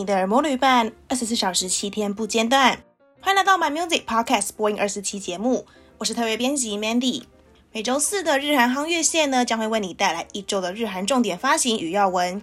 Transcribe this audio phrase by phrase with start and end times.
[0.00, 2.82] 你的耳膜旅伴，二十四小时七天不间断。
[3.20, 5.66] 欢迎来到 My Music Podcast 播音二十期节目，
[5.98, 7.24] 我是特约编辑 Mandy。
[7.70, 12.40] 每周四的日韩夯乐线呢，将会为你带来一周的日韩重点发行与要闻，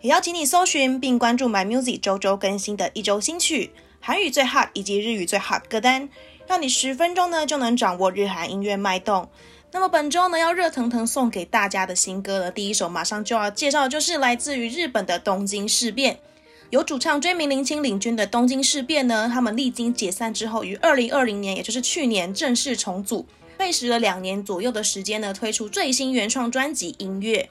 [0.00, 3.70] 也邀请你搜寻并关注 My Music 周周更新的一周新曲、
[4.00, 6.08] 韩语最 hot 以及日语最 hot 歌单，
[6.48, 9.28] 让你十分钟呢就能掌握日韩音乐脉动。
[9.70, 16.18] 那么本周呢，要热腾腾送给大家的新歌呢，第一首马上就要介绍就是来自于日本的东京事变。
[16.76, 23.24] 由主唱椎名林钦领军的东京事变呢，他们历经解散之后，于二零二零年，也就是去年正式重组，
[23.56, 27.48] 费时了两年左右的时间呢，推出最新原创专辑《音乐》。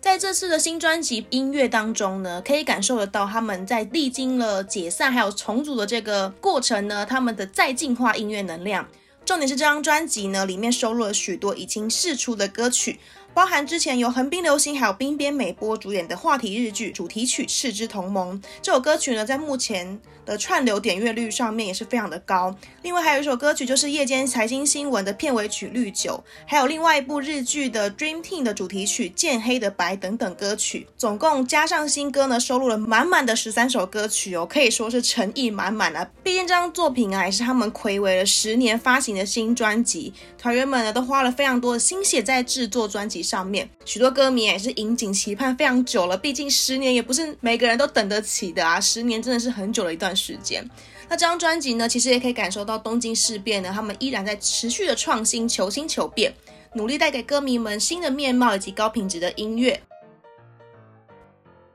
[0.00, 8.88] 在这次的新专辑《音乐》当中呢，可以感受得到他们在历经了解散还有重组的这个过程呢，他们的再进化音乐能量。
[9.26, 12.98] 重点是这张专辑呢，里面收录了许多已经释出的歌曲，
[13.34, 18.40] 包含之前由横滨流行还有滨边美波主演的话题日剧主题曲《赤之同盟》。
[18.62, 22.56] 这首歌曲呢，在目前的串流点阅率上面也是非常的高。
[22.82, 30.86] 另外还有一首歌曲，就是夜间财经新闻的片尾曲《绿酒》，还有另外一部日剧的《Dream Team》的主题曲《渐黑的白》等等歌曲。
[30.96, 36.08] 总共加上新歌呢，收录了满满的十三首歌曲哦，可以说是诚意满满啊。
[36.22, 46.16] 毕竟这张作品啊，也是他们睽违了十年发行的新专辑，团员们呢都花了非常多的心血在制作专辑上面，许多歌迷也是引颈期盼非常久了。
[46.16, 50.04] 毕竟十年也不是每个人都等得起的啊，十年真的是很久的一段。
[50.14, 50.64] 时间，
[51.08, 56.32] 那这张专辑呢，其实也可以感受到东京事变呢，他们依然在持续的创新、求新求变，
[56.74, 59.80] 努力带给歌迷们新的面貌以及高品质的音乐。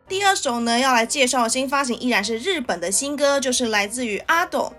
[0.08, 4.72] 第二首呢，要来介绍的新发行依然是日本的新歌，就是来自于阿斗。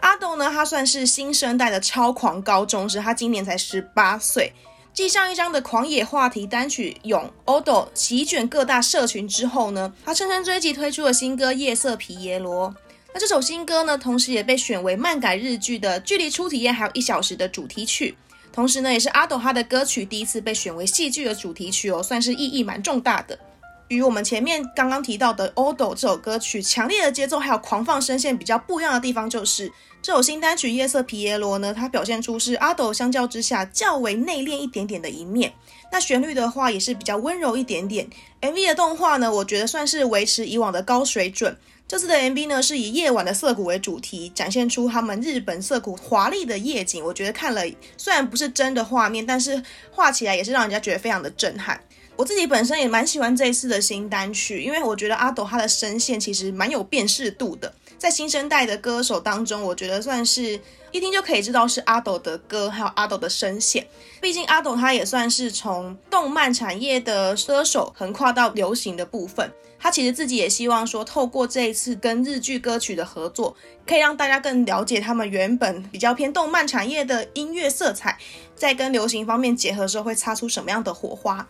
[0.00, 0.16] 阿。
[0.16, 4.52] 斗呢，他算是新生代的超狂高中生，他今年才十八岁。
[4.98, 7.32] 继上一张的狂野话题单曲《勇》
[7.62, 12.68] Odo 席卷各大社群之后呢，他乘胜追击推出了新歌《夜色皮耶罗》。
[13.14, 18.16] 那这首新歌呢，同时也被选为漫改日剧的距离初体验还有一小时的主题曲，
[18.52, 23.38] 同时呢，也是 Ado 他的歌曲第一次被选为戏剧的主题曲哦，算是意义蛮重大的。
[23.88, 29.72] 与我们前面刚刚提到的《Odo》这首歌曲强烈的节奏还有狂放声线比较不一样的地方，就是
[30.02, 35.54] 这首新单曲《夜色皮耶罗》呢，它表现出是 Ado 相较之下较为内敛一点点的一面。
[35.90, 38.06] 那旋律的话也是比较温柔一点点。
[38.42, 41.56] MV 的动画呢，我觉得算是维持以往的高水准。
[41.88, 47.02] 这次的 MV 呢，是以夜晚的涩谷为主题，展现出他们日本涩谷华丽的夜景。
[47.02, 47.62] 我觉得看了
[47.96, 51.80] 虽然不是真的画面，但是画起来也是让人家觉得非常的震撼。
[52.18, 63.86] 我自己本身也蛮喜欢这一次的新单曲，因为我觉得阿斗他的声线其实蛮有辨识度的，在新生代的歌手当中，我觉得算是一听就可以知道是阿斗的歌，还有阿斗的声线。
[64.20, 69.48] 毕竟阿斗他也算是从动漫产业的歌手横跨到流行的部分。
[69.78, 73.54] 他其实自己也希望说，透过这一次跟日剧歌曲的合作，
[73.86, 78.18] 可以让大家更了解他们原本比较偏动漫产业的音乐色彩，
[78.56, 81.46] 在跟流行方面结合的时候，会擦出什么样的火花。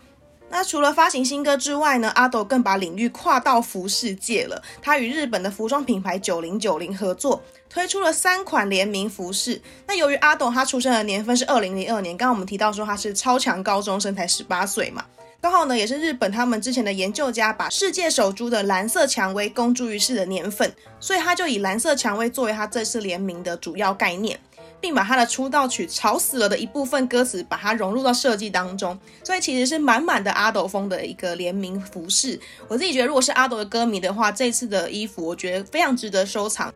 [0.51, 4.63] 那除了发行新歌之外呢阿斗更把领域跨到服饰界了。
[4.81, 9.61] 他与日本的服装品牌九零九零合作，推出了三款联名服饰。
[9.87, 15.05] 那由于阿斗他出生的年份是二零零二年，刚刚我们提到说他是超强高中生，才十八岁嘛。
[15.41, 24.41] 刚好呢，也是日本他们之前的研究家把世界首珠的蓝色蔷薇公诸于世的年份，所以他就以蓝色蔷薇作为他这次联名的主要概念，
[24.81, 32.39] 并把他的出道曲《吵死了》的一部分歌词把它融入到设计当中，所以其实是满满的阿斗风的一个联名服饰。
[32.69, 36.73] 我自己觉得，如果是阿斗的歌迷的话，这次的衣服我觉得非常值得收藏。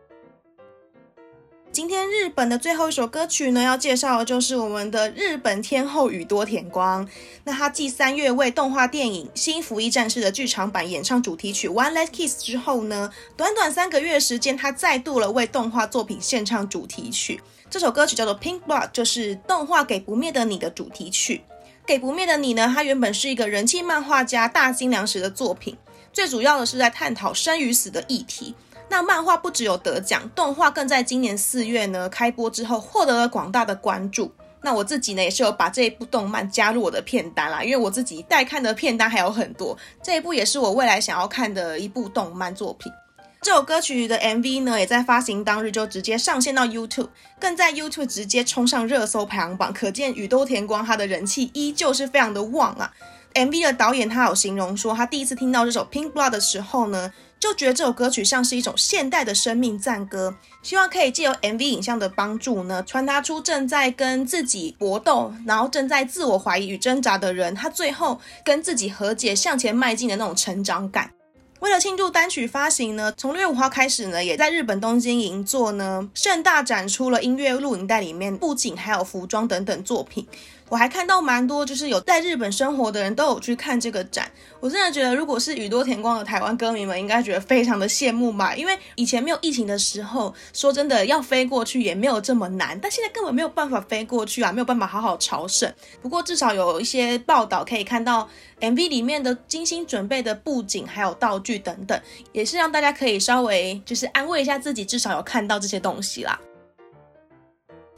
[1.73, 7.09] 今天日本的最后一首歌曲呢，要介绍的就是我们的日本天后宇多田光。
[7.45, 17.41] 那他继三月为动画电影《新福音战士》的剧场版演唱主题曲《One Last Kiss》之后呢，短短三个月时间，他再度了为动画作品献唱主题曲。
[17.71, 21.39] 这首歌曲叫做《Pink Blood》，就是动画《给不灭的你》的主题曲。
[21.87, 25.79] 《给不灭的你》呢，它原本是一个人气漫画家大津良时的作品，
[26.13, 28.55] 最主要的是在探讨生与死的议题。
[28.93, 34.31] 那漫画不只有得奖，动画更在今年四月呢开播之后获得了广大的关注。
[34.61, 42.93] 那我自己呢也是有把这一部动漫加入我的片单啦，因为我自己待看的片单还有很多，这一部也是我未来想要看的一部动漫作品。
[43.41, 47.09] 这首歌曲的 MV 呢也在发行当日就直接上线到 YouTube，
[47.41, 52.93] 更在 YouTube 直接冲上热搜排行榜，可见宇多田光他的人气依旧是非常的旺啊。
[53.33, 57.11] MV 的导演他有形容说，他第一次听到这首 Pink Blood 的时候呢。
[57.43, 71.11] 就觉得这首歌曲像是一种现代的生命赞歌，希望可以借由 MV 影像的帮助呢，传达出正在跟自己搏斗，然后正在自我怀疑与挣扎的人，他最后跟自己和解，向前迈进的那种成长感。
[71.59, 80.25] 为了庆祝单曲发行呢，从六月五号开始呢，也在日本东京银座呢盛大展出了音乐录影带里面布景还有服装等等作品。
[80.73, 84.33] 我还看到蛮多，就是有在日本生活的人都有去看这个展。
[84.59, 88.57] 我真的觉得，如果是宇多田光的台湾歌迷们，应该觉得非常的羡慕吧。
[88.57, 95.71] 因为以前没有疫情的时候，说真的要飞过去也没有这么难，但现在根本没有办法飞过去啊，没有办法好好朝圣。
[96.01, 98.27] 不过至少有一些报道可以看到
[98.61, 102.01] MV 里面的精心准备的布景还有道具等等，
[102.33, 106.41] 也是让大家可以稍微就是安慰一下自己，至少有看到这些东西啦。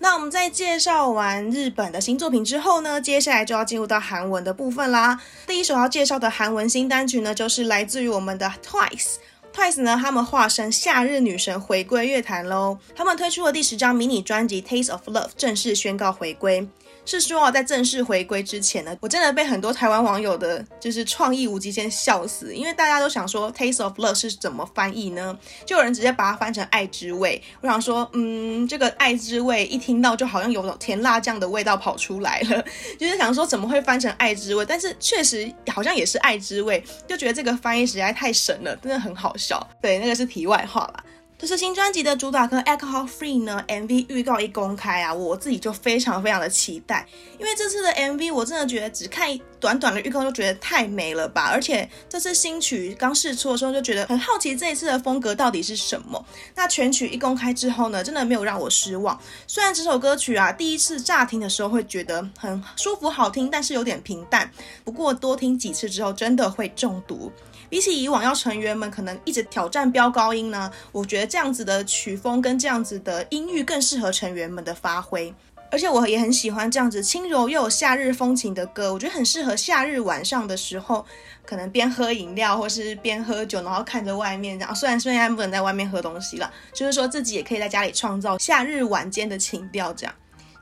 [0.04, 5.18] 那我们在介绍完日本的新作品之后呢，接下来就要进入到韩文的部分啦。
[5.46, 9.14] 第一首要介绍的韩文新单曲呢，就是来自于我们的 Twice。
[9.54, 12.76] Twice 呢，他们化身夏日女神回归乐坛喽。
[12.94, 16.68] 他们推出了第十张迷你专辑《Taste of Love》，正式宣告回归。
[17.04, 25.38] 是说啊，在正式回归之前呢，我真的被很多台湾网友的就是创意无极限笑死，因为大家都想说 Taste of Love 是怎么翻译呢？
[25.66, 27.42] 就有人直接把它翻成爱之味。
[27.60, 32.64] 我想说，嗯，这个爱之味一听到就好像有种甜辣酱的味道跑出来了，
[32.98, 34.64] 就是想说怎么会翻成爱之味？
[34.64, 39.64] 但是确实好像也是爱之味，就觉得这个翻译实在太神了，真的很好笑。
[39.82, 41.03] 对，那个是题外话啦。
[41.44, 47.06] 这是新专辑的主打歌《Alcohol Free》呢，MV 预告一公开啊，我自己就非常非常的期待，
[47.38, 49.28] 因为这次的 MV 我真的觉得只看
[49.60, 56.24] 短短的预告就觉得太美了吧，而且这次新曲刚试出的时候就觉得很好奇这一次的风格到底是什么。
[56.54, 59.20] 那全曲一公开之后呢，真的没有让我失望。
[59.46, 64.50] 虽然这首歌曲啊，第一次乍听的时候会觉得很舒服好听，但是有点平淡。
[64.82, 67.30] 不过多听几次之后，真的会中毒。
[67.74, 75.34] 比起以往要成员们可能一直挑战飙高音呢，我觉得这样子的曲风跟这样子的音域更适合成员们的发挥。
[75.72, 81.04] 而且我也很喜欢这样子轻柔又有夏日风情的歌，我觉得很适合夏日晚上的时候，
[81.44, 84.72] 可能边喝饮料或是边喝酒，然后看着外面这样。
[84.72, 90.14] 虽然虽然不能在外面喝东西了，就是说自己也可以在家里创造夏日晚间的情调这样。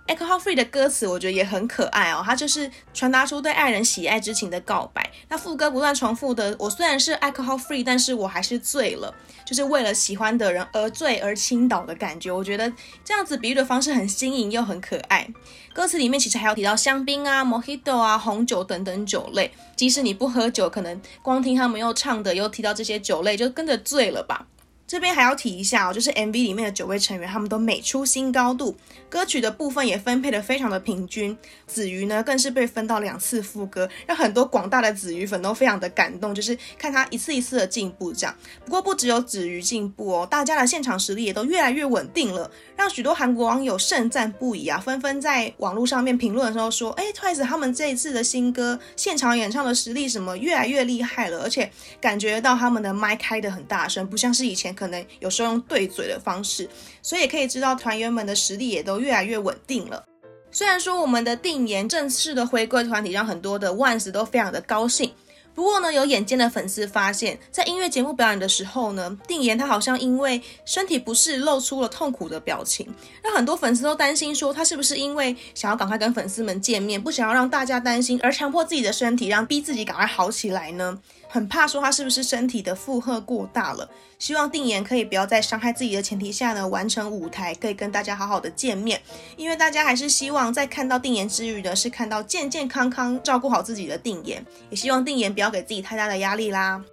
[0.08, 5.10] Alcohol Free 的歌词我觉得也很可爱哦，它就是传达出对爱人喜爱之情的告白。
[5.28, 9.14] 那副歌不断重复的，我虽然是 Alcohol Free，但是我还是醉了，
[9.46, 12.30] 就是为了喜欢的人而醉而倾倒的感觉。
[12.30, 12.70] 我觉得
[13.04, 15.26] 这样子比喻的方式很新颖又很可爱。
[15.72, 24.46] 歌词里面其实还有提到香槟啊、Mojito 啊、红酒等等酒类，即使你不喝酒，可能光听他们又唱的又提到这些酒类，就跟着醉了吧。
[24.92, 28.76] 这边还要提一下哦，就是 MV 里面的九位成员，他们都每出新高度，
[29.08, 31.34] 歌曲的部分也分配的非常的平均。
[31.66, 38.36] 子瑜呢，更是被分到两次副歌，让很多广大的子瑜粉都非常的感动，就是看他一次一次的进步这样。
[38.66, 54.76] 不过不只有子瑜进步哦，大家的现场实力也都越来越稳定了，让许多韩国网友盛赞不已啊，纷纷在网络上面评论的时候说，哎，Twice 他们这一次的新歌现场演唱的实力什么越来越厉害了，而且感觉到他们的麦开的很大声，不像是以前。
[54.82, 56.68] 可能有时候用对嘴的方式，
[57.02, 60.02] 所以也可以知道团员们的实力也都越来越稳定了。
[60.50, 65.12] 虽然说我们的定言正式的回归团体让很多的 ONES 都非常的高兴，
[65.54, 72.86] 不过呢，有眼尖的粉丝发现，在音乐节目表演的时候呢，定言他好像因为身体不适露出了痛苦的表情，
[73.22, 80.98] 让很多粉丝都担心说他是不是因为想要赶快跟粉丝们见面，不想要让大家担心而强迫自己的身体，让逼自己赶快好起来呢？
[81.32, 89.00] 很怕说他是不是身体的负荷过大了，希望定妍可以不要在伤害自己的前提下呢，完成舞台，可以跟大家好好的见面。
[89.38, 96.84] 因为大家还是希望在看到定妍之余呢，是看到健健康康照顾好自己的定妍，也希望定妍不要给自己太大的压力啦。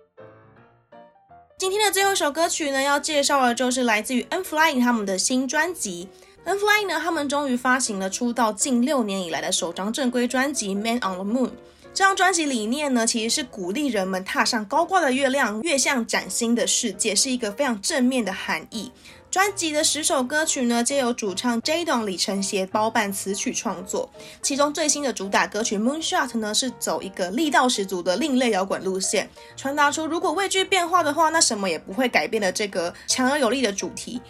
[1.58, 6.08] 今天的最后一首歌曲呢，要介绍的就是来自于 N.Flying 他们的新专辑。
[6.46, 11.48] N.Flying 呢，他们终于发行了出道近六年以来的首张正规专辑《Man on the Moon》。
[11.92, 18.92] 这张专辑理念呢，其实是鼓励人们踏上高挂的月亮，跃向崭新的世界，是一个非常正面的含义。
[19.30, 24.10] 专辑的十首歌曲呢，皆由主唱 Jae-dong 李承协包办词曲创作。
[24.42, 34.22] 其中最新的主打歌曲《Moonshot》呢，是走一个力道十足的另类摇滚路线，传达出如果畏惧变化的话，那什么也不会改变的这个强而有力的主题。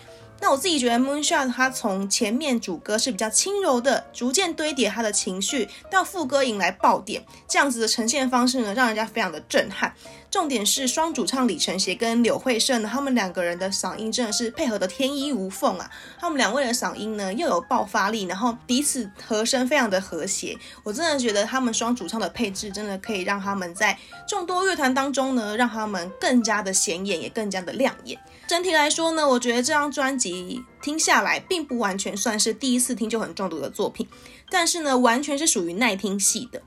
[0.41, 9.93] 那我自己觉得《Moonshot》它从前面主歌是比较轻柔的，逐渐堆叠他的情绪，到副歌迎来爆点，这样子的呈现方式呢，让人家非常的震撼。
[10.31, 15.89] 重点是双主唱李承协跟柳慧胜呢，他们两个人的嗓音真的是配合的天衣无缝啊！
[16.19, 20.55] 他们两位的嗓音呢又有爆发力，然后彼此和声非常的和谐。
[20.83, 28.19] 我真的觉得他们双主唱的配置真的可以让他们在众多乐团当中呢，让他们更加的显眼，也更加的亮眼。
[28.48, 34.07] 整体来说呢，我觉得这张专辑听下来并不完全算是第一次听就很中毒的作品，
[34.51, 36.62] 但是呢，完全是属于耐听系的。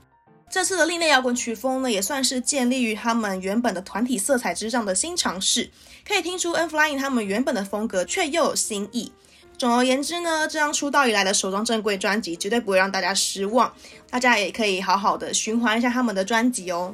[0.53, 5.71] 这次的另类摇滚曲风呢，也算是建立于他们原本的团体色彩之上的新尝试，
[6.07, 9.11] 可以听出 N.Flying 他们原本的风格，却又有新意。
[9.57, 13.73] 总而言之呢，这张出道以来的首张正规专辑绝对不会让大家失望，
[14.11, 16.93] 大家也可以好好的循环一下他们的专辑哦。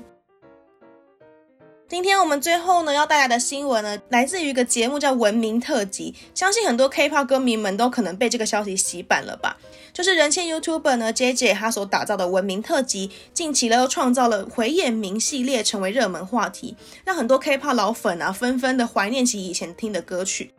[1.89, 9.57] 今天我们最后呢要带来的新闻呢，来自于一个节目叫《文明特辑》，相信很多 K-pop 歌迷们都可能被这个消息洗版了吧？
[9.91, 20.51] 就是人气 YouTuber 呢 JJ 他所打造的《文明特辑》，近期呢又创造了回眼明系列，成为热门话题，让很多 K-pop 老粉啊纷纷的怀念起以前听的歌曲。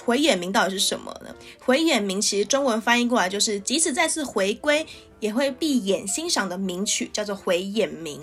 [0.00, 1.34] 回眼明到底是什么呢？
[1.62, 4.86] 回眼明其实中文翻译过来就是即使再次回归，
[5.20, 8.18] 也会闭眼欣赏的名曲，叫做回眼明。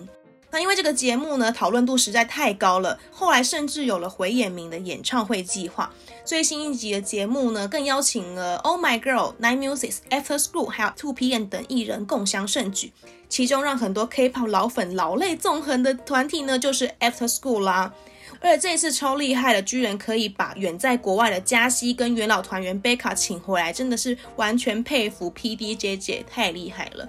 [0.52, 5.92] 那因为这个节目呢，讨论度实在太高了，后来甚至有了回眼明的演唱会计划。
[6.26, 12.92] 最新一集的节目呢，更邀请了 Oh My Girl、Nine Musics、After School 还有 Two PM 等艺人共襄盛举。
[13.28, 17.94] 其中让很多 K-pop 老粉老泪纵横的团体呢，就是 After School 啦。
[18.42, 27.08] 而且这一次超厉害的，居然可以把远在国外的加西跟元老团员贝卡请回来，真的是完全佩服 PDJ 姐，太厉害了。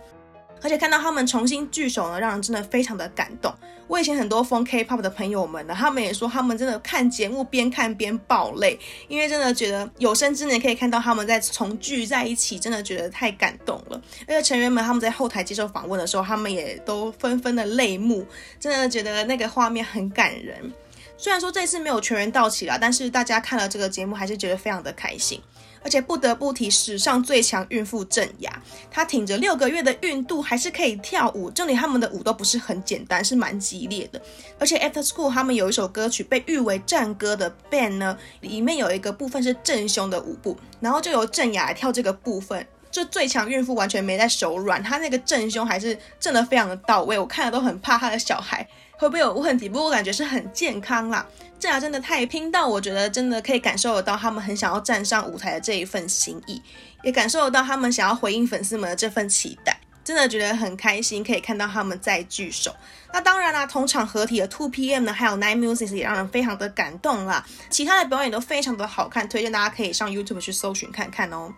[0.62, 3.52] 而且看到他们重新聚首呢，让人真的非常的感动。
[3.86, 14.00] 我以前很多疯 K-pop 的朋友们呢，他们也说他们真的看节目边看边爆泪，因为真的觉得有生之年可以看到他们在重聚在一起，真的觉得太感动了。
[14.28, 18.24] 而且成员们他们在后台接受访问的时候，他们也都纷纷的泪目，
[18.60, 20.72] 真的觉得那个画面很感人。
[21.20, 25.38] 虽然说这次没有全员到齐啦，但是大家看了这个节目还是觉得非常的开心。
[25.82, 34.20] 而且不得不提史上最强孕妇郑雅，她挺着六个月的孕肚还是可以跳舞，这里他们的舞都不是很简单，是蛮激烈的。
[34.58, 48.66] 而且 After School 他们有一首歌曲被誉为战歌的 Bang 呢，里面有一个部分是正胸的舞步，然后就由郑雅来跳这个部分，这最强孕妇完全没在手软，她那个正胸还是正得非常的到位，我看了都很怕她的小孩
[49.00, 51.26] 会不会有问题，不过我感觉是很健康啦。
[51.58, 56.60] 这俩真的太拼到，我觉得真的可以感受得到他们很想要站上舞台的这一份心意，
[57.02, 62.76] 也感受得到他们想要回应粉丝们的这份期待，真的觉得很开心，可以看到他们再聚首。
[63.10, 67.46] 那当然啦，同场合体的 Two PM 呢，还有 Nine Music 也让人非常的感动啦。
[67.70, 71.54] 其他的表演都非常的好看，推荐大家可以上 YouTube 去搜寻看看哦。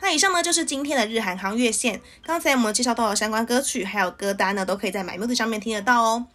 [0.00, 6.26] 那以上呢就是今天的日韩行月线，刚才我们介绍到的相关歌曲还有歌单呢，都可以在 My Music 上面听得到哦。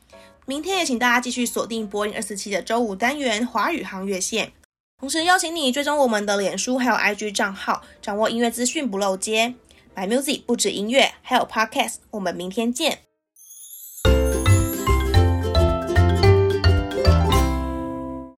[0.50, 4.54] 明天也请大家继续锁定播音二四七的周五单元华语航月线，
[4.98, 9.56] 同时邀请你追踪我们的脸书还有 IG 账号，掌握音乐资讯不漏接。
[9.94, 11.96] My Music 不止音乐，还有 Podcast。
[12.12, 13.07] 我们明天见。